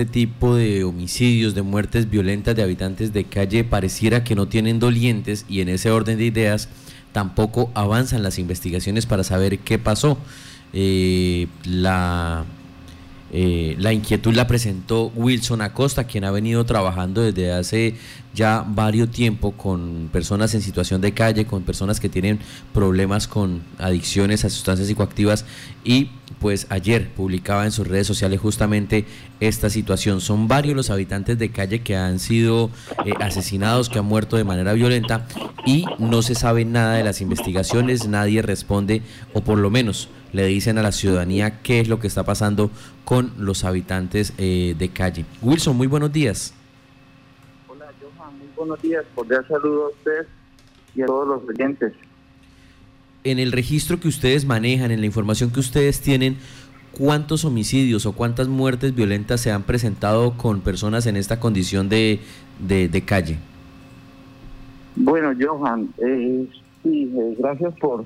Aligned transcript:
este 0.00 0.10
tipo 0.10 0.54
de 0.54 0.82
homicidios, 0.84 1.54
de 1.54 1.60
muertes 1.60 2.08
violentas 2.08 2.56
de 2.56 2.62
habitantes 2.62 3.12
de 3.12 3.24
calle 3.24 3.64
pareciera 3.64 4.24
que 4.24 4.34
no 4.34 4.48
tienen 4.48 4.78
dolientes 4.78 5.44
y 5.46 5.60
en 5.60 5.68
ese 5.68 5.90
orden 5.90 6.16
de 6.16 6.24
ideas 6.24 6.70
tampoco 7.12 7.70
avanzan 7.74 8.22
las 8.22 8.38
investigaciones 8.38 9.04
para 9.04 9.24
saber 9.24 9.58
qué 9.58 9.78
pasó. 9.78 10.16
Eh, 10.72 11.48
la 11.64 12.46
eh, 13.32 13.76
la 13.78 13.92
inquietud 13.92 14.34
la 14.34 14.46
presentó 14.46 15.12
Wilson 15.14 15.60
Acosta, 15.60 16.04
quien 16.04 16.24
ha 16.24 16.30
venido 16.30 16.64
trabajando 16.64 17.20
desde 17.20 17.52
hace 17.52 17.94
ya 18.34 18.64
varios 18.66 19.10
tiempo 19.10 19.52
con 19.52 20.08
personas 20.12 20.54
en 20.54 20.62
situación 20.62 21.00
de 21.00 21.12
calle, 21.12 21.46
con 21.46 21.62
personas 21.62 22.00
que 22.00 22.08
tienen 22.08 22.38
problemas 22.72 23.26
con 23.26 23.62
adicciones 23.78 24.44
a 24.44 24.50
sustancias 24.50 24.88
psicoactivas 24.88 25.44
y 25.84 26.10
pues 26.38 26.66
ayer 26.70 27.10
publicaba 27.10 27.64
en 27.64 27.72
sus 27.72 27.86
redes 27.86 28.06
sociales 28.06 28.40
justamente 28.40 29.04
esta 29.40 29.68
situación. 29.68 30.20
Son 30.20 30.48
varios 30.48 30.74
los 30.74 30.90
habitantes 30.90 31.38
de 31.38 31.50
calle 31.50 31.80
que 31.80 31.96
han 31.96 32.18
sido 32.18 32.70
eh, 33.04 33.12
asesinados, 33.20 33.88
que 33.88 33.98
han 33.98 34.06
muerto 34.06 34.36
de 34.36 34.44
manera 34.44 34.72
violenta 34.72 35.26
y 35.66 35.84
no 35.98 36.22
se 36.22 36.34
sabe 36.34 36.64
nada 36.64 36.94
de 36.94 37.04
las 37.04 37.20
investigaciones, 37.20 38.08
nadie 38.08 38.42
responde 38.42 39.02
o 39.34 39.42
por 39.42 39.58
lo 39.58 39.70
menos 39.70 40.08
le 40.32 40.46
dicen 40.46 40.78
a 40.78 40.82
la 40.82 40.92
ciudadanía 40.92 41.60
qué 41.60 41.80
es 41.80 41.88
lo 41.88 41.98
que 41.98 42.06
está 42.06 42.24
pasando 42.24 42.70
con 43.04 43.32
los 43.36 43.64
habitantes 43.64 44.32
eh, 44.38 44.74
de 44.78 44.88
calle. 44.88 45.24
Wilson, 45.42 45.76
muy 45.76 45.88
buenos 45.88 46.12
días. 46.12 46.54
Buenos 48.60 48.82
días. 48.82 49.06
Cordial 49.14 49.42
saludo 49.48 49.86
a 49.86 49.88
usted 49.88 50.26
y 50.94 51.00
a 51.00 51.06
todos 51.06 51.26
los 51.26 51.48
oyentes. 51.48 51.94
En 53.24 53.38
el 53.38 53.52
registro 53.52 53.98
que 53.98 54.06
ustedes 54.06 54.44
manejan, 54.44 54.90
en 54.90 55.00
la 55.00 55.06
información 55.06 55.50
que 55.50 55.60
ustedes 55.60 56.02
tienen, 56.02 56.36
¿cuántos 56.92 57.46
homicidios 57.46 58.04
o 58.04 58.12
cuántas 58.12 58.48
muertes 58.48 58.94
violentas 58.94 59.40
se 59.40 59.50
han 59.50 59.62
presentado 59.62 60.36
con 60.36 60.60
personas 60.60 61.06
en 61.06 61.16
esta 61.16 61.40
condición 61.40 61.88
de, 61.88 62.20
de, 62.58 63.02
calle? 63.02 63.38
Bueno, 64.94 65.32
Johan, 65.40 65.88
eh, 65.96 66.46
sí, 66.82 67.10
eh, 67.16 67.36
gracias 67.38 67.72
por 67.80 68.04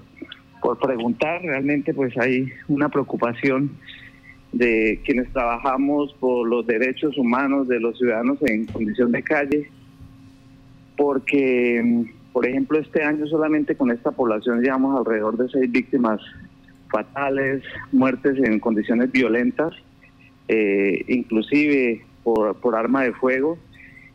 por 0.62 0.78
preguntar. 0.78 1.42
Realmente 1.42 1.92
pues 1.92 2.16
hay 2.16 2.48
una 2.68 2.88
preocupación 2.88 3.72
de 4.52 5.00
quienes 5.04 5.32
trabajamos 5.32 6.14
por 6.20 6.46
los 6.46 6.64
derechos 6.64 7.18
humanos 7.18 7.66
de 7.66 7.80
los 7.80 7.98
ciudadanos 7.98 8.38
en 8.42 8.66
condición 8.66 9.10
de 9.10 9.22
calle, 9.24 9.68
porque, 10.96 12.06
por 12.32 12.46
ejemplo, 12.46 12.78
este 12.78 13.02
año 13.02 13.26
solamente 13.26 13.76
con 13.76 13.90
esta 13.90 14.10
población 14.10 14.62
llevamos 14.62 14.98
alrededor 14.98 15.36
de 15.36 15.48
seis 15.48 15.70
víctimas 15.70 16.20
fatales, 16.90 17.62
muertes 17.92 18.38
en 18.38 18.60
condiciones 18.60 19.10
violentas, 19.10 19.72
eh, 20.48 21.04
inclusive 21.08 22.04
por, 22.22 22.56
por 22.56 22.76
arma 22.76 23.02
de 23.02 23.12
fuego, 23.12 23.58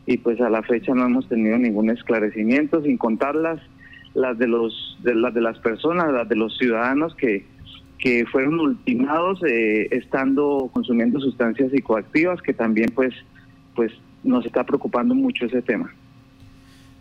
y 0.06 0.16
pues 0.18 0.40
a 0.40 0.48
la 0.48 0.62
fecha 0.62 0.94
no 0.94 1.04
hemos 1.04 1.28
tenido 1.28 1.58
ningún 1.58 1.90
esclarecimiento, 1.90 2.82
sin 2.82 2.96
contarlas 2.96 3.60
las 4.14 4.38
de 4.38 4.48
los 4.48 4.98
de 5.02 5.14
las 5.14 5.32
de 5.34 5.40
las 5.40 5.58
personas, 5.58 6.12
las 6.12 6.28
de 6.28 6.36
los 6.36 6.56
ciudadanos 6.58 7.14
que 7.14 7.44
que 7.98 8.24
fueron 8.26 8.58
ultimados 8.58 9.42
eh, 9.46 9.88
estando 9.90 10.70
consumiendo 10.72 11.20
sustancias 11.20 11.70
psicoactivas, 11.70 12.40
que 12.40 12.54
también 12.54 12.90
pues 12.94 13.14
pues 13.74 13.92
nos 14.24 14.44
está 14.46 14.64
preocupando 14.64 15.14
mucho 15.14 15.46
ese 15.46 15.62
tema. 15.62 15.92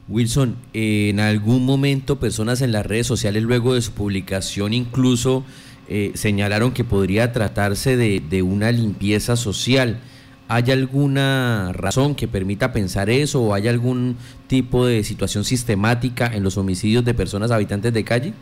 Wilson, 0.10 0.56
en 0.74 1.20
algún 1.20 1.66
momento 1.66 2.20
personas 2.20 2.62
en 2.62 2.72
las 2.72 2.86
redes 2.86 3.06
sociales 3.06 3.44
luego 3.44 3.76
de 3.76 3.82
su 3.82 3.94
publicación 3.94 4.74
incluso 4.74 5.46
eh, 5.88 6.12
señalaron 6.16 6.72
que 6.72 6.84
podría 6.84 7.32
tratarse 7.32 7.96
de, 7.96 8.42
una 8.42 8.72
limpieza 8.72 9.36
social. 9.36 10.00
¿Hay 10.48 10.72
alguna 10.72 11.72
razón 11.74 12.16
que 12.16 12.28
permita 12.28 12.74
pensar 12.74 13.10
eso 13.10 13.42
o 13.42 13.54
hay 13.54 13.68
algún 13.68 14.18
tipo 14.48 14.86
de 14.86 15.04
situación 15.04 15.44
sistemática 15.44 16.28
en 16.34 16.44
los 16.44 16.58
homicidios 16.58 17.06
de 17.06 17.14
personas 17.14 17.52
habitantes 17.52 17.94
de 17.94 18.04
calle? 18.04 18.34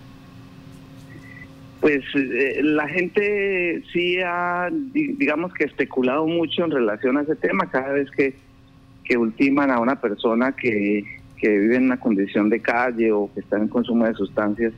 Pues 1.82 2.02
eh, 2.16 2.61
la 2.64 2.88
gente 2.88 3.82
sí 3.92 4.17
ha, 4.26 4.70
digamos 4.94 5.54
que 5.54 5.66
especulado 5.66 6.26
mucho 6.27 6.64
en 6.64 6.72
relación 6.72 7.17
a 7.17 7.22
ese 7.22 7.36
tema 7.36 7.70
cada 7.70 7.94
vez 7.94 8.10
que 8.11 9.17
ultiman 9.17 9.72
a 9.72 9.80
una 9.80 10.02
persona 10.02 10.54
que, 10.54 11.17
que 11.37 11.49
vive 11.58 11.75
en 11.75 11.86
una 11.86 11.99
condición 11.99 12.49
de 12.49 12.59
calle 12.59 13.11
o 13.11 13.30
que 13.33 13.42
está 13.42 13.58
en 13.58 13.67
consumo 13.67 14.05
de 14.05 14.14
sustancias 14.14 14.73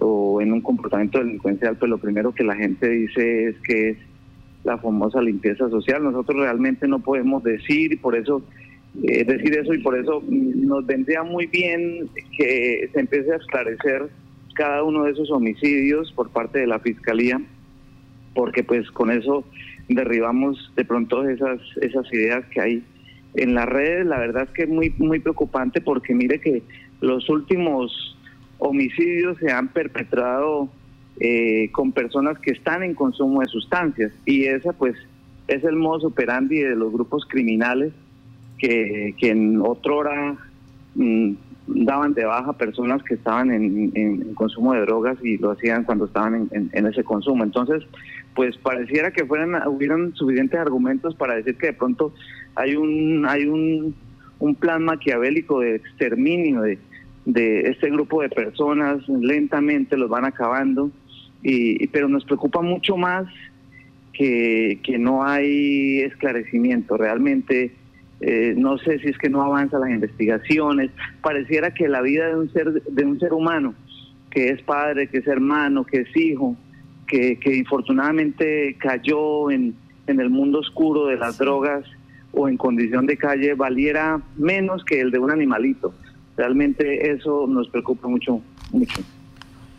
o 0.00 0.40
en 0.40 0.52
un 0.52 0.60
comportamiento 0.60 1.18
delincuencial, 1.18 1.76
pues 1.76 1.90
lo 1.90 1.98
primero 1.98 2.32
que 2.32 2.44
la 2.44 2.56
gente 2.56 2.88
dice 2.88 3.48
es 3.48 3.56
que 3.62 3.90
es 3.90 3.96
la 4.64 4.78
famosa 4.78 5.20
limpieza 5.20 5.68
social. 5.68 6.02
Nosotros 6.02 6.40
realmente 6.40 6.88
no 6.88 7.00
podemos 7.00 7.42
decir, 7.42 7.92
y 7.92 7.96
por 7.96 8.16
eso 8.16 8.42
eh, 9.02 9.24
decir 9.24 9.56
eso, 9.58 9.74
y 9.74 9.78
por 9.78 9.98
eso 9.98 10.22
nos 10.28 10.86
vendría 10.86 11.22
muy 11.22 11.46
bien 11.46 12.08
que 12.36 12.88
se 12.92 13.00
empiece 13.00 13.32
a 13.32 13.36
esclarecer 13.36 14.08
cada 14.54 14.82
uno 14.82 15.04
de 15.04 15.12
esos 15.12 15.30
homicidios 15.30 16.12
por 16.12 16.30
parte 16.30 16.58
de 16.58 16.66
la 16.66 16.78
fiscalía, 16.78 17.40
porque 18.34 18.62
pues 18.62 18.90
con 18.90 19.10
eso 19.10 19.44
derribamos 19.88 20.72
de 20.76 20.84
pronto 20.84 21.28
esas 21.28 21.60
esas 21.80 22.10
ideas 22.12 22.44
que 22.46 22.60
hay 22.60 22.84
en 23.34 23.54
las 23.54 23.66
redes. 23.66 24.06
La 24.06 24.18
verdad 24.18 24.44
es 24.44 24.50
que 24.50 24.62
es 24.64 24.68
muy 24.68 24.94
muy 24.98 25.20
preocupante 25.20 25.80
porque 25.80 26.14
mire 26.14 26.40
que 26.40 26.62
los 27.00 27.28
últimos 27.28 28.16
homicidios 28.58 29.38
se 29.38 29.50
han 29.50 29.68
perpetrado 29.68 30.68
eh, 31.20 31.70
con 31.72 31.92
personas 31.92 32.38
que 32.38 32.52
están 32.52 32.82
en 32.82 32.94
consumo 32.94 33.40
de 33.40 33.46
sustancias 33.46 34.12
y 34.24 34.44
esa 34.44 34.72
pues 34.72 34.96
es 35.48 35.64
el 35.64 35.76
modo 35.76 36.08
operandi 36.08 36.60
de 36.60 36.76
los 36.76 36.92
grupos 36.92 37.26
criminales 37.26 37.92
que, 38.58 39.14
que 39.18 39.30
en 39.30 39.60
otra 39.60 39.92
hora 39.92 40.36
mm, 40.94 41.32
daban 41.66 42.14
de 42.14 42.24
baja 42.24 42.52
personas 42.54 43.02
que 43.02 43.14
estaban 43.14 43.50
en, 43.50 44.34
consumo 44.34 44.74
de 44.74 44.80
drogas 44.80 45.16
y 45.22 45.38
lo 45.38 45.52
hacían 45.52 45.84
cuando 45.84 46.06
estaban 46.06 46.48
en, 46.50 46.86
ese 46.86 47.04
consumo. 47.04 47.44
Entonces, 47.44 47.82
pues 48.34 48.56
pareciera 48.58 49.10
que 49.10 49.24
fueran 49.24 49.66
hubieran 49.68 50.14
suficientes 50.14 50.58
argumentos 50.58 51.14
para 51.14 51.34
decir 51.34 51.56
que 51.56 51.68
de 51.68 51.72
pronto 51.74 52.12
hay 52.54 52.76
un 52.76 53.26
hay 53.26 53.46
un, 53.46 53.94
un 54.38 54.54
plan 54.54 54.84
maquiavélico 54.84 55.60
de 55.60 55.76
exterminio 55.76 56.62
de, 56.62 56.78
de 57.24 57.60
este 57.70 57.90
grupo 57.90 58.22
de 58.22 58.28
personas, 58.28 59.06
lentamente 59.08 59.96
los 59.96 60.10
van 60.10 60.24
acabando 60.24 60.90
y, 61.42 61.86
pero 61.88 62.08
nos 62.08 62.24
preocupa 62.24 62.62
mucho 62.62 62.96
más 62.96 63.26
que, 64.12 64.80
que 64.82 64.98
no 64.98 65.24
hay 65.24 66.00
esclarecimiento. 66.00 66.96
Realmente 66.96 67.72
eh, 68.22 68.54
no 68.56 68.78
sé 68.78 69.00
si 69.00 69.08
es 69.08 69.18
que 69.18 69.28
no 69.28 69.42
avanzan 69.42 69.80
las 69.80 69.90
investigaciones. 69.90 70.92
Pareciera 71.20 71.74
que 71.74 71.88
la 71.88 72.00
vida 72.00 72.28
de 72.28 72.36
un 72.36 72.52
ser, 72.52 72.72
de 72.72 73.04
un 73.04 73.18
ser 73.18 73.32
humano, 73.32 73.74
que 74.30 74.50
es 74.50 74.62
padre, 74.62 75.08
que 75.08 75.18
es 75.18 75.26
hermano, 75.26 75.84
que 75.84 76.02
es 76.02 76.16
hijo, 76.16 76.56
que, 77.06 77.38
que 77.40 77.56
infortunadamente 77.56 78.76
cayó 78.78 79.50
en, 79.50 79.74
en 80.06 80.20
el 80.20 80.30
mundo 80.30 80.60
oscuro 80.60 81.06
de 81.06 81.16
las 81.16 81.36
drogas 81.38 81.84
o 82.32 82.48
en 82.48 82.56
condición 82.56 83.06
de 83.06 83.16
calle, 83.16 83.54
valiera 83.54 84.22
menos 84.36 84.84
que 84.84 85.00
el 85.00 85.10
de 85.10 85.18
un 85.18 85.32
animalito. 85.32 85.92
Realmente 86.36 87.10
eso 87.10 87.46
nos 87.48 87.68
preocupa 87.68 88.08
mucho, 88.08 88.40
mucho. 88.70 89.02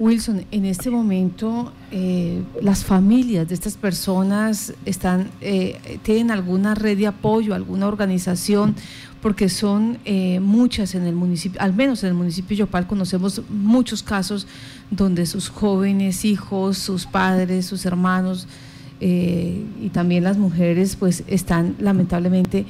Wilson, 0.04 0.44
en 0.52 0.66
este 0.66 0.90
momento 0.90 1.72
eh, 1.90 2.42
las 2.62 2.84
familias 2.84 3.48
de 3.48 3.54
estas 3.54 3.78
personas 3.78 4.74
están 4.86 5.30
eh, 5.40 5.80
tienen 6.04 6.30
alguna 6.30 6.76
red 6.76 6.98
de 6.98 7.08
apoyo, 7.08 7.56
alguna 7.56 7.88
organización, 7.88 8.76
porque 9.22 9.48
son 9.48 10.00
eh, 10.04 10.42
muchas 10.42 10.94
en 10.96 11.04
el 11.04 11.16
municipio, 11.16 11.62
al 11.62 11.74
menos 11.74 12.04
en 12.04 12.10
el 12.10 12.16
municipio 12.16 12.50
de 12.50 12.56
Yopal 12.58 12.86
conocemos 12.86 13.44
muchos 13.48 14.04
casos 14.04 14.46
donde 14.92 15.26
sus 15.26 15.48
jóvenes 15.48 16.26
hijos, 16.26 16.78
sus 16.78 17.06
padres, 17.06 17.66
sus 17.66 17.86
hermanos 17.86 18.48
y 19.00 19.90
también 19.92 20.24
las 20.24 20.38
mujeres, 20.38 20.96
pues 20.96 21.26
están 21.28 21.76
lamentablemente 21.80 22.66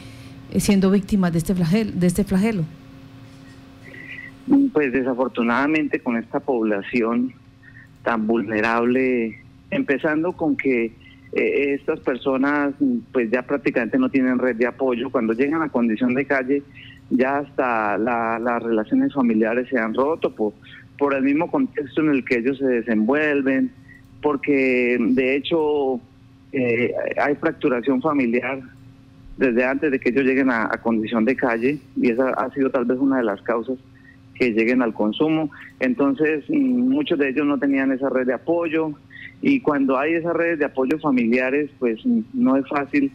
siendo 0.58 0.90
víctimas 0.90 1.32
de 1.32 1.38
este 1.38 1.54
flagelo. 1.54 1.92
De 1.94 2.08
este 2.08 2.24
flagelo. 2.24 2.64
Pues 4.74 4.92
desafortunadamente 4.92 6.00
con 6.00 6.18
esta 6.18 6.40
población 6.40 7.32
tan 8.04 8.26
vulnerable, 8.26 9.40
empezando 9.70 10.34
con 10.34 10.58
que 10.58 10.92
eh, 11.32 11.74
estas 11.74 12.00
personas 12.00 12.74
pues 13.12 13.30
ya 13.30 13.44
prácticamente 13.44 14.00
no 14.00 14.10
tienen 14.10 14.40
red 14.40 14.56
de 14.56 14.66
apoyo, 14.66 15.12
cuando 15.12 15.34
llegan 15.34 15.62
a 15.62 15.70
condición 15.70 16.16
de 16.16 16.26
calle 16.26 16.64
ya 17.12 17.40
hasta 17.40 17.98
las 17.98 18.64
relaciones 18.64 19.14
familiares 19.14 19.68
se 19.70 19.78
han 19.78 19.94
roto 19.94 20.34
por, 20.34 20.54
por 20.98 21.14
el 21.14 21.24
mismo 21.24 21.52
contexto 21.52 22.02
en 22.02 22.10
el 22.10 22.26
que 22.26 22.40
ellos 22.40 22.58
se 22.58 22.66
desenvuelven, 22.66 23.72
porque 24.22 24.98
de 25.00 25.36
hecho 25.36 26.00
eh, 26.52 26.92
hay 27.22 27.36
fracturación 27.36 28.02
familiar 28.02 28.60
desde 29.38 29.66
antes 29.66 29.92
de 29.92 30.00
que 30.00 30.10
ellos 30.10 30.24
lleguen 30.24 30.50
a 30.50 30.70
condición 30.82 31.26
de 31.26 31.36
calle 31.36 31.80
y 31.96 32.10
esa 32.10 32.30
ha 32.30 32.52
sido 32.52 32.72
tal 32.72 32.86
vez 32.86 32.98
una 32.98 33.18
de 33.18 33.24
las 33.24 33.42
causas 33.42 33.78
que 34.36 34.52
lleguen 34.52 34.82
al 34.82 34.94
consumo. 34.94 35.50
Entonces, 35.80 36.44
mm, 36.50 36.90
muchos 36.90 37.20
de 37.20 37.30
ellos 37.30 37.46
no 37.46 37.58
tenían 37.58 37.92
esa 37.92 38.10
red 38.10 38.28
de 38.28 38.34
apoyo 38.34 38.92
y 39.42 39.60
cuando 39.60 39.98
hay 39.98 40.14
esas 40.14 40.34
redes 40.34 40.60
de 40.60 40.66
apoyo 40.66 40.98
familiares, 41.00 41.70
pues 41.80 42.06
mm, 42.06 42.22
no 42.34 42.56
es 42.58 42.68
fácil 42.68 43.12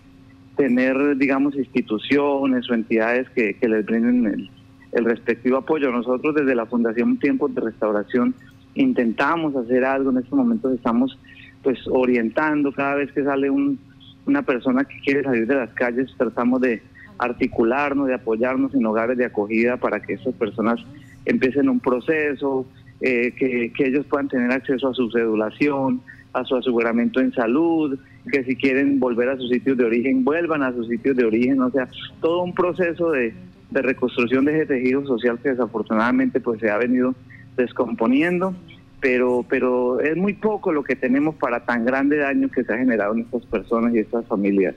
tener, 0.57 1.17
digamos, 1.17 1.57
instituciones 1.57 2.69
o 2.69 2.75
entidades 2.75 3.29
que, 3.31 3.57
les 3.61 3.87
brinden 3.87 4.27
el, 4.27 4.51
el, 4.93 5.05
respectivo 5.05 5.59
apoyo. 5.59 5.91
Nosotros 5.93 6.35
desde 6.35 6.55
la 6.55 6.67
Fundación 6.67 7.19
Tiempos 7.19 7.55
de 7.55 7.61
Restauración 7.61 8.35
intentamos 8.75 9.55
hacer 9.57 9.85
algo, 9.85 10.11
en 10.11 10.19
estos 10.19 10.37
momentos 10.37 10.75
estamos 10.75 11.19
pues 11.63 11.79
orientando 11.89 12.73
cada 12.73 12.95
vez 12.97 13.11
que 13.13 13.25
sale 13.25 13.51
un, 13.51 13.79
una 14.27 14.43
persona 14.43 14.85
que 14.85 15.01
quiere 15.01 15.23
salir 15.23 15.47
de 15.47 15.55
las 15.55 15.71
calles, 15.71 16.13
tratamos 16.17 16.61
de 16.61 16.83
articularnos, 17.19 18.07
de 18.07 18.15
apoyarnos 18.15 18.75
en 18.75 18.87
hogares 18.87 19.19
de 19.19 19.25
acogida 19.25 19.77
para 19.77 20.01
que 20.01 20.15
esas 20.15 20.35
personas 20.35 20.81
empiecen 21.31 21.69
un 21.69 21.81
proceso, 21.81 22.67
eh, 23.01 23.33
que, 23.39 23.73
que 23.77 23.87
ellos 23.87 24.07
puedan 24.07 24.29
tener 24.29 24.51
acceso 24.51 24.89
a 24.89 24.95
su 24.95 25.11
cedulación, 25.11 26.01
a 26.33 26.45
su 26.45 26.57
aseguramiento 26.57 27.21
en 27.21 27.33
salud, 27.33 27.99
que 28.31 28.45
si 28.45 28.57
quieren 28.57 28.99
volver 29.01 29.29
a 29.29 29.37
sus 29.37 29.49
sitios 29.49 29.77
de 29.77 29.85
origen, 29.85 30.25
vuelvan 30.25 30.63
a 30.63 30.73
sus 30.73 30.89
sitios 30.89 31.17
de 31.17 31.25
origen, 31.25 31.61
o 31.61 31.71
sea, 31.71 31.89
todo 32.21 32.43
un 32.43 32.55
proceso 32.55 33.11
de, 33.11 33.33
de 33.71 33.83
reconstrucción 33.83 34.45
de 34.45 34.57
ese 34.57 34.67
tejido 34.67 35.07
social 35.07 35.39
que 35.43 35.51
desafortunadamente 35.51 36.41
pues 36.41 36.61
se 36.61 36.71
ha 36.71 36.79
venido 36.79 37.15
descomponiendo, 37.57 38.55
pero, 39.01 39.45
pero 39.49 40.01
es 40.01 40.17
muy 40.17 40.35
poco 40.35 40.73
lo 40.73 40.83
que 40.83 40.97
tenemos 40.97 41.35
para 41.37 41.65
tan 41.65 41.85
grande 41.85 42.19
daño 42.19 42.49
que 42.49 42.65
se 42.65 42.73
ha 42.73 42.79
generado 42.79 43.15
en 43.15 43.21
estas 43.21 43.45
personas 43.47 43.95
y 43.95 43.99
estas 43.99 44.27
familias. 44.27 44.75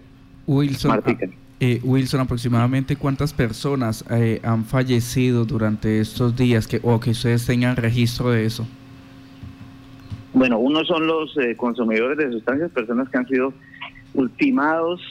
Wilson, 0.47 1.01
eh, 1.62 1.80
Wilson, 1.84 2.19
aproximadamente 2.19 2.96
cuántas 2.96 3.31
personas 3.31 4.04
eh, 4.10 4.42
han 4.44 4.66
fallecido 4.66 5.46
durante 5.46 6.02
estos 6.02 6.36
días 6.36 6.68
que, 6.68 6.81
o 6.81 7.00
que 7.00 7.12
ustedes 7.12 7.46
tengan 7.46 7.75
registro 7.78 8.31
de 8.31 8.46
eso. 8.46 8.68
Bueno, 10.34 10.58
uno 10.60 10.84
son 10.86 11.06
los 11.06 11.38
eh, 11.38 11.56
consumidores 11.56 12.18
de 12.18 12.31
sustancias, 12.31 12.72
personas 12.72 13.08
que 13.10 13.18
han 13.18 13.28
sido 13.28 13.54
ultimados 14.13 15.02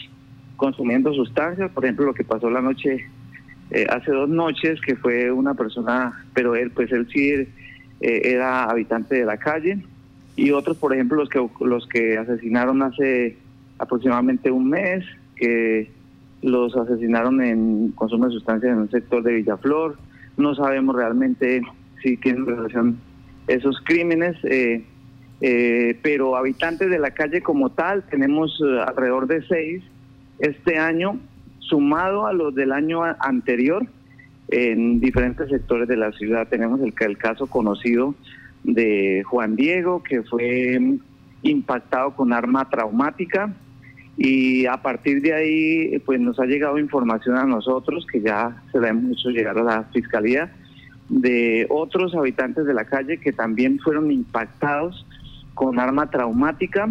consumiendo 0.56 1.14
sustancias, 1.14 1.70
por 1.70 1.84
ejemplo, 1.84 2.04
lo 2.04 2.14
que 2.14 2.24
pasó 2.24 2.50
la 2.50 2.60
noche, 2.60 3.06
eh, 3.70 3.86
hace 3.88 4.10
dos 4.10 4.28
noches, 4.28 4.80
que 4.80 4.96
fue 4.96 5.30
una 5.30 5.54
persona, 5.54 6.24
pero 6.34 6.56
él, 6.56 6.70
pues 6.70 6.90
él 6.92 7.06
sí 7.12 7.30
eh, 7.30 7.48
era 8.00 8.64
habitante 8.64 9.14
de 9.14 9.24
la 9.24 9.36
calle, 9.36 9.78
y 10.36 10.50
otros, 10.50 10.76
por 10.76 10.92
ejemplo, 10.92 11.16
los 11.16 11.28
que, 11.28 11.46
los 11.60 11.86
que 11.86 12.18
asesinaron 12.18 12.82
hace 12.82 13.38
aproximadamente 13.78 14.50
un 14.50 14.68
mes, 14.68 15.04
que 15.36 15.90
los 16.42 16.76
asesinaron 16.76 17.42
en 17.42 17.92
consumo 17.92 18.26
de 18.26 18.32
sustancias 18.32 18.72
en 18.72 18.78
un 18.78 18.90
sector 18.90 19.22
de 19.22 19.34
Villaflor, 19.34 19.96
no 20.36 20.54
sabemos 20.54 20.96
realmente 20.96 21.62
si 22.02 22.16
tienen 22.16 22.46
relación 22.46 22.98
esos 23.46 23.80
crímenes. 23.84 24.36
Eh, 24.44 24.84
eh, 25.42 25.98
pero 26.02 26.36
habitantes 26.36 26.90
de 26.90 26.98
la 26.98 27.12
calle 27.12 27.40
como 27.40 27.70
tal 27.70 28.02
tenemos 28.10 28.60
eh, 28.60 28.80
alrededor 28.86 29.26
de 29.26 29.42
seis 29.46 29.82
este 30.38 30.78
año, 30.78 31.18
sumado 31.60 32.26
a 32.26 32.32
los 32.32 32.54
del 32.54 32.72
año 32.72 33.02
anterior 33.20 33.86
en 34.48 35.00
diferentes 35.00 35.48
sectores 35.48 35.88
de 35.88 35.96
la 35.96 36.12
ciudad. 36.12 36.48
Tenemos 36.48 36.80
el, 36.80 36.92
el 36.98 37.18
caso 37.18 37.46
conocido 37.46 38.14
de 38.64 39.22
Juan 39.24 39.56
Diego, 39.56 40.02
que 40.02 40.22
fue 40.22 40.78
impactado 41.42 42.14
con 42.14 42.32
arma 42.32 42.68
traumática 42.68 43.54
y 44.16 44.66
a 44.66 44.82
partir 44.82 45.22
de 45.22 45.32
ahí 45.32 45.98
pues 46.04 46.20
nos 46.20 46.38
ha 46.40 46.44
llegado 46.44 46.78
información 46.78 47.36
a 47.36 47.44
nosotros 47.44 48.06
que 48.10 48.20
ya 48.20 48.62
se 48.72 48.80
la 48.80 48.88
hemos 48.88 49.12
hecho 49.12 49.30
llegar 49.30 49.58
a 49.58 49.62
la 49.62 49.84
fiscalía 49.92 50.52
de 51.08 51.66
otros 51.68 52.14
habitantes 52.14 52.66
de 52.66 52.74
la 52.74 52.84
calle 52.84 53.18
que 53.18 53.32
también 53.32 53.78
fueron 53.80 54.10
impactados 54.10 55.06
con 55.54 55.78
arma 55.78 56.08
traumática. 56.10 56.88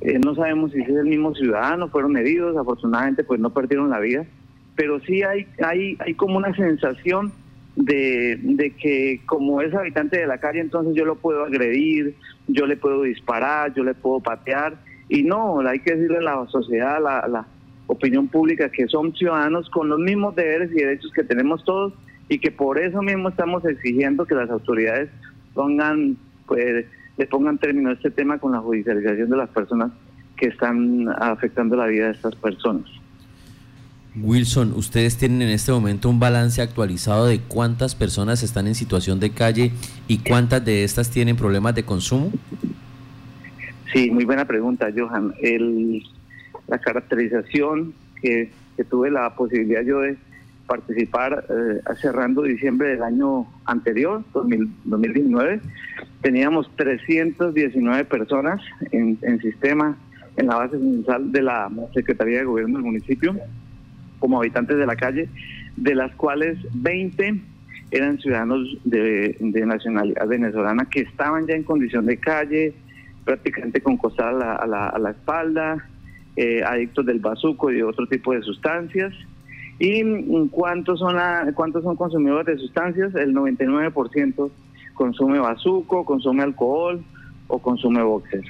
Eh, 0.00 0.18
no 0.18 0.34
sabemos 0.34 0.72
si 0.72 0.80
es 0.80 0.88
el 0.88 1.06
mismo 1.06 1.34
ciudadano, 1.34 1.88
fueron 1.88 2.16
heridos, 2.16 2.56
afortunadamente 2.56 3.24
pues 3.24 3.40
no 3.40 3.50
perdieron 3.50 3.90
la 3.90 4.00
vida, 4.00 4.26
pero 4.74 5.00
sí 5.00 5.22
hay, 5.22 5.46
hay, 5.64 5.96
hay 6.00 6.14
como 6.14 6.36
una 6.36 6.54
sensación 6.54 7.32
de, 7.76 8.38
de 8.42 8.70
que 8.72 9.20
como 9.26 9.62
es 9.62 9.72
habitante 9.74 10.18
de 10.18 10.26
la 10.26 10.38
calle, 10.38 10.60
entonces 10.60 10.94
yo 10.94 11.04
lo 11.04 11.16
puedo 11.16 11.44
agredir, 11.44 12.14
yo 12.48 12.66
le 12.66 12.76
puedo 12.76 13.02
disparar, 13.02 13.72
yo 13.74 13.84
le 13.84 13.94
puedo 13.94 14.20
patear, 14.20 14.76
y 15.08 15.22
no, 15.22 15.60
hay 15.60 15.80
que 15.80 15.94
decirle 15.94 16.18
a 16.18 16.22
la 16.22 16.46
sociedad, 16.48 16.96
a 16.96 17.28
la, 17.28 17.46
opinión 17.88 18.26
pública, 18.26 18.68
que 18.68 18.88
son 18.88 19.14
ciudadanos 19.14 19.70
con 19.70 19.88
los 19.88 20.00
mismos 20.00 20.34
deberes 20.34 20.72
y 20.72 20.80
derechos 20.80 21.12
que 21.12 21.22
tenemos 21.22 21.64
todos, 21.64 21.92
y 22.28 22.40
que 22.40 22.50
por 22.50 22.80
eso 22.80 23.00
mismo 23.00 23.28
estamos 23.28 23.64
exigiendo 23.64 24.26
que 24.26 24.34
las 24.34 24.50
autoridades 24.50 25.08
pongan 25.54 26.16
pues 26.46 26.84
le 27.16 27.26
pongan 27.26 27.58
término 27.58 27.90
a 27.90 27.92
este 27.92 28.10
tema 28.10 28.38
con 28.38 28.52
la 28.52 28.58
judicialización 28.58 29.30
de 29.30 29.36
las 29.36 29.48
personas 29.50 29.92
que 30.36 30.46
están 30.46 31.08
afectando 31.16 31.76
la 31.76 31.86
vida 31.86 32.06
de 32.06 32.12
estas 32.12 32.34
personas. 32.34 32.84
Wilson, 34.20 34.72
ustedes 34.74 35.16
tienen 35.18 35.42
en 35.42 35.50
este 35.50 35.72
momento 35.72 36.08
un 36.08 36.18
balance 36.18 36.62
actualizado 36.62 37.26
de 37.26 37.40
cuántas 37.40 37.94
personas 37.94 38.42
están 38.42 38.66
en 38.66 38.74
situación 38.74 39.20
de 39.20 39.30
calle 39.30 39.72
y 40.08 40.18
cuántas 40.18 40.64
de 40.64 40.84
estas 40.84 41.10
tienen 41.10 41.36
problemas 41.36 41.74
de 41.74 41.84
consumo. 41.84 42.32
Sí, 43.92 44.10
muy 44.10 44.24
buena 44.24 44.44
pregunta, 44.44 44.90
Johan. 44.94 45.34
El, 45.40 46.02
la 46.68 46.78
caracterización 46.78 47.94
que, 48.20 48.50
tuve 48.90 49.10
la 49.10 49.34
posibilidad 49.34 49.82
yo 49.82 50.00
de 50.00 50.16
participar 50.66 51.46
eh, 51.48 51.80
cerrando 52.00 52.42
diciembre 52.42 52.88
del 52.88 53.02
año 53.02 53.46
anterior, 53.64 54.22
2019. 54.34 55.60
Teníamos 56.20 56.70
319 56.76 58.04
personas 58.04 58.60
en, 58.90 59.18
en 59.22 59.40
sistema 59.40 59.96
en 60.36 60.46
la 60.48 60.56
base 60.56 60.78
central 60.78 61.32
de 61.32 61.42
la 61.42 61.70
Secretaría 61.94 62.38
de 62.38 62.44
Gobierno 62.44 62.78
del 62.78 62.84
municipio 62.84 63.36
como 64.18 64.38
habitantes 64.38 64.76
de 64.76 64.86
la 64.86 64.96
calle, 64.96 65.28
de 65.76 65.94
las 65.94 66.14
cuales 66.14 66.58
20 66.74 67.40
eran 67.90 68.18
ciudadanos 68.18 68.78
de, 68.84 69.36
nacionalidad 69.40 70.26
venezolana 70.26 70.86
que 70.86 71.00
estaban 71.00 71.46
ya 71.46 71.54
en 71.54 71.62
condición 71.62 72.06
de 72.06 72.16
calle, 72.16 72.74
prácticamente 73.26 73.82
con 73.82 73.96
costal 73.96 74.40
a 74.40 74.66
la, 74.66 74.86
a 74.86 74.98
la, 74.98 75.10
espalda, 75.10 75.84
eh, 76.36 76.62
adictos 76.62 77.04
del 77.04 77.18
bazuco 77.18 77.72
y 77.72 77.82
otro 77.82 78.06
tipo 78.06 78.32
de 78.32 78.40
sustancias. 78.40 79.12
¿Y 79.80 80.02
cuántos 80.48 81.00
son, 81.00 81.16
cuántos 81.54 81.82
son 81.82 81.96
consumidores 81.96 82.56
de 82.56 82.62
sustancias? 82.62 83.14
El 83.16 83.34
99% 83.34 84.50
consume 84.94 85.40
bazuco, 85.40 86.04
consume 86.04 86.44
alcohol 86.44 87.02
o 87.48 87.58
consume 87.58 88.02
boxer. 88.02 88.44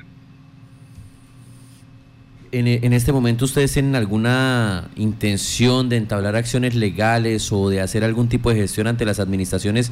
En, 2.52 2.69
en, 2.69 2.93
este 2.93 3.12
momento 3.12 3.46
ustedes 3.46 3.72
tienen 3.72 3.96
alguna 3.96 4.88
intención 4.94 5.88
de 5.88 5.96
entablar 5.96 6.37
acciones 6.37 6.75
legales 6.75 7.51
o 7.51 7.70
de 7.70 7.81
hacer 7.81 8.05
algún 8.05 8.29
tipo 8.29 8.51
de 8.51 8.56
gestión 8.56 8.86
ante 8.86 9.05
las 9.05 9.19
administraciones 9.19 9.91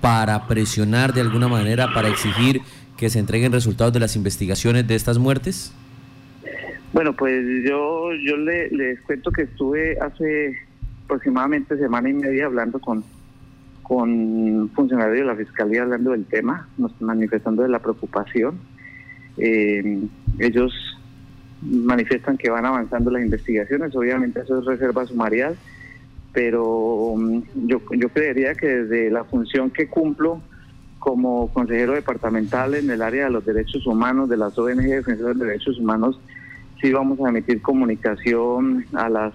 para 0.00 0.46
presionar 0.46 1.12
de 1.14 1.22
alguna 1.22 1.48
manera, 1.48 1.92
para 1.92 2.08
exigir 2.08 2.60
que 2.96 3.10
se 3.10 3.18
entreguen 3.18 3.52
resultados 3.52 3.92
de 3.92 4.00
las 4.00 4.16
investigaciones 4.16 4.86
de 4.86 4.94
estas 4.94 5.18
muertes? 5.18 5.72
Bueno, 6.92 7.12
pues 7.14 7.44
yo, 7.64 8.12
yo 8.14 8.36
le, 8.36 8.70
les 8.70 9.00
cuento 9.02 9.30
que 9.30 9.42
estuve 9.42 9.98
hace 10.00 10.56
aproximadamente 11.04 11.76
semana 11.76 12.08
y 12.08 12.14
media 12.14 12.46
hablando 12.46 12.78
con, 12.78 13.04
con 13.82 14.70
funcionarios 14.74 15.18
de 15.18 15.24
la 15.24 15.36
Fiscalía 15.36 15.82
hablando 15.82 16.12
del 16.12 16.24
tema, 16.24 16.68
nos 16.78 16.98
manifestando 17.00 17.62
de 17.62 17.68
la 17.68 17.80
preocupación. 17.80 18.58
Eh, 19.36 20.00
ellos 20.38 20.72
manifiestan 21.62 22.36
que 22.36 22.50
van 22.50 22.64
avanzando 22.64 23.10
las 23.10 23.22
investigaciones, 23.22 23.94
obviamente 23.94 24.40
eso 24.40 24.58
es 24.58 24.64
reserva 24.64 25.06
sumarial, 25.06 25.56
pero 26.32 26.64
um, 26.66 27.42
yo, 27.66 27.80
yo 27.92 28.08
creería 28.08 28.54
que 28.54 28.66
desde 28.66 29.10
la 29.10 29.24
función 29.24 29.70
que 29.70 29.88
cumplo 29.88 30.40
como 31.06 31.52
consejero 31.52 31.92
departamental 31.92 32.74
en 32.74 32.90
el 32.90 33.00
área 33.00 33.26
de 33.26 33.30
los 33.30 33.46
derechos 33.46 33.86
humanos, 33.86 34.28
de 34.28 34.36
las 34.36 34.58
ONG 34.58 34.82
Defensores 34.82 35.38
de 35.38 35.46
Derechos 35.46 35.78
Humanos, 35.78 36.18
sí 36.80 36.90
vamos 36.90 37.20
a 37.20 37.28
emitir 37.28 37.62
comunicación 37.62 38.84
a 38.92 39.08
las 39.08 39.32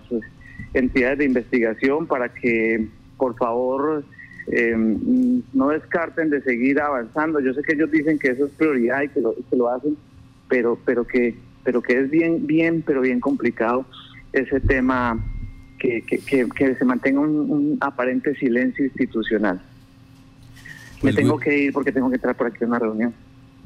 entidades 0.73 1.19
de 1.19 1.25
investigación 1.27 2.07
para 2.07 2.27
que 2.27 2.89
por 3.15 3.37
favor 3.37 4.03
eh, 4.47 4.75
no 4.75 5.69
descarten 5.69 6.29
de 6.29 6.41
seguir 6.41 6.81
avanzando. 6.81 7.39
Yo 7.39 7.53
sé 7.53 7.61
que 7.61 7.71
ellos 7.71 7.89
dicen 7.89 8.19
que 8.19 8.31
eso 8.31 8.47
es 8.47 8.51
prioridad 8.51 9.03
y 9.03 9.07
que 9.07 9.21
lo, 9.21 9.33
que 9.33 9.55
lo 9.55 9.69
hacen, 9.69 9.95
pero 10.49 10.77
pero 10.85 11.07
que 11.07 11.37
pero 11.63 11.81
que 11.81 12.01
es 12.01 12.09
bien 12.09 12.45
bien 12.45 12.83
pero 12.85 12.99
bien 12.99 13.21
complicado 13.21 13.85
ese 14.33 14.59
tema 14.59 15.17
que, 15.79 16.03
se 16.77 16.85
mantenga 16.85 17.21
un, 17.21 17.77
aparente 17.79 18.35
silencio 18.35 18.83
institucional. 18.83 19.61
Me 21.01 21.11
pues 21.11 21.15
tengo 21.15 21.39
que 21.39 21.57
ir 21.57 21.73
porque 21.73 21.91
tengo 21.91 22.09
que 22.09 22.15
entrar 22.15 22.35
por 22.35 22.47
aquí 22.47 22.63
a 22.63 22.67
una 22.67 22.79
reunión. 22.79 23.13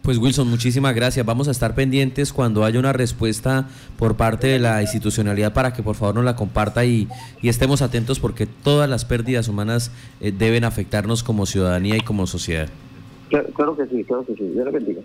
Pues 0.05 0.19
Wilson, 0.19 0.47
muchísimas 0.47 0.93
gracias. 0.93 1.25
Vamos 1.25 1.47
a 1.47 1.51
estar 1.51 1.73
pendientes 1.73 2.31
cuando 2.31 2.63
haya 2.63 2.79
una 2.79 2.93
respuesta 2.93 3.67
por 3.97 4.15
parte 4.15 4.45
de 4.45 4.59
la 4.59 4.83
institucionalidad 4.83 5.51
para 5.51 5.73
que 5.73 5.81
por 5.81 5.95
favor 5.95 6.13
nos 6.13 6.25
la 6.25 6.35
comparta 6.35 6.85
y, 6.85 7.07
estemos 7.41 7.81
atentos 7.81 8.19
porque 8.19 8.45
todas 8.45 8.87
las 8.87 9.03
pérdidas 9.03 9.47
humanas 9.47 9.91
eh, 10.21 10.31
deben 10.31 10.63
afectarnos 10.63 11.23
como 11.23 11.47
ciudadanía 11.47 11.95
y 11.97 12.01
como 12.01 12.27
sociedad. 12.27 12.69
Claro, 13.29 13.75
que 13.75 13.87
sí, 13.87 14.03
claro 14.03 14.23
que 14.27 14.35
sí. 14.35 14.43
Dios 14.53 14.71
bendiga. 14.71 15.01